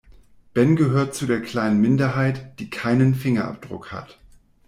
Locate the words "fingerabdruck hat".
3.13-4.17